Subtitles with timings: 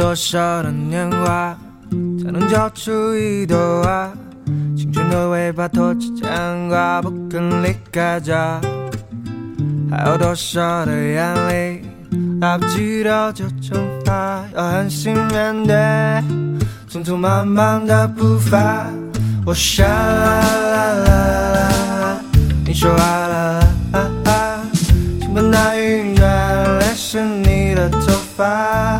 [0.00, 1.54] 多少的年华，
[2.24, 4.10] 才能交出一朵花？
[4.74, 8.58] 青春的尾巴拖着牵挂，不肯离开家。
[9.90, 11.82] 还有多少的眼泪，
[12.40, 14.42] 来不及的就蒸发？
[14.56, 15.76] 要狠心面对
[16.90, 18.86] 匆匆忙忙的步伐。
[19.44, 21.12] 我想啦啦啦
[21.52, 22.20] 啦，
[22.64, 23.60] 你说啊啦
[23.92, 24.60] 啦啦，
[25.20, 27.98] 倾盆大雨让泪湿你的头
[28.34, 28.98] 发。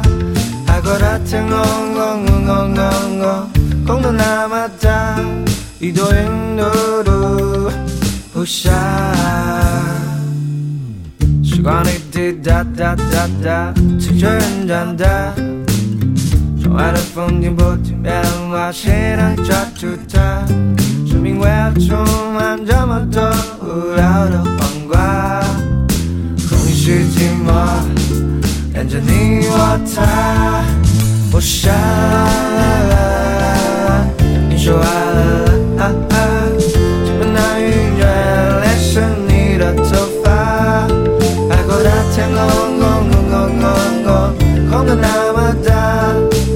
[0.81, 1.59] 海阔的天空
[1.93, 3.51] 空空空空空，
[3.87, 5.21] 空的那么大，
[5.79, 7.71] 一朵云嘟嘟
[8.33, 8.71] 不下。
[11.45, 15.07] 时光滴滴答答答答，催着人长大。
[16.63, 18.15] 窗外的风景不停变
[18.51, 20.47] 化，谁能抓住它？
[21.07, 23.23] 生命为何充满这么多
[23.61, 25.43] 无聊的黄瓜？
[26.49, 27.53] 空虚寂寞，
[28.81, 30.65] 连着你我他。
[31.33, 31.71] 我想，
[34.49, 34.87] 你说啊
[35.77, 36.17] 啦啦啦，
[37.05, 37.63] 倾盆大雨
[37.99, 38.03] 让
[38.63, 39.85] 泪湿你的头
[40.25, 40.27] 发。
[41.51, 42.39] 海阔的天空
[42.81, 43.63] 空空空空
[44.03, 44.09] 空，
[44.71, 45.71] 空的那么大，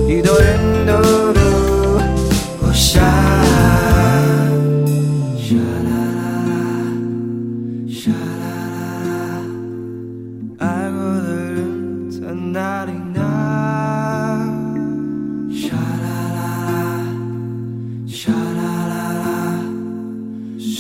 [0.08, 0.46] 一朵云
[0.86, 0.90] 嘟
[1.34, 1.38] 嘟
[2.58, 3.02] 不下。
[5.36, 5.92] 沙啦啦
[8.08, 8.43] 啦，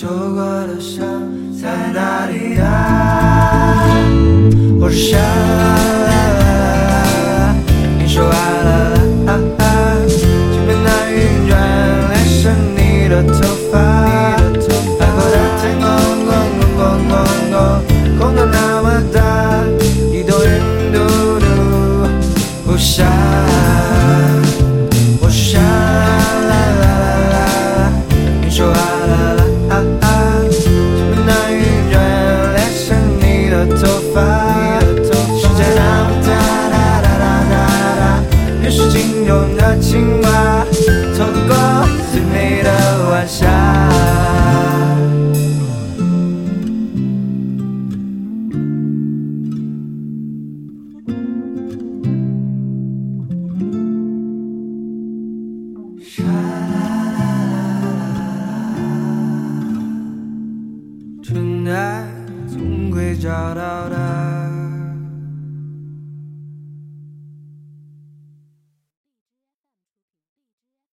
[0.04, 1.02] 受过的伤
[1.58, 3.43] 在哪里呀？
[39.24, 40.64] 是惊动的青蛙，
[41.14, 41.56] 错过
[42.12, 42.70] 最美的
[43.10, 43.48] 晚霞。
[61.22, 62.04] 春爱
[62.46, 64.33] 总会找到的。